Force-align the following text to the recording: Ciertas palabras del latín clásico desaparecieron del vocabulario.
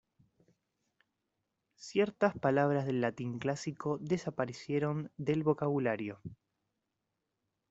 Ciertas 1.77 2.35
palabras 2.39 2.87
del 2.87 3.01
latín 3.01 3.37
clásico 3.37 3.99
desaparecieron 3.99 5.11
del 5.15 5.43
vocabulario. 5.43 6.19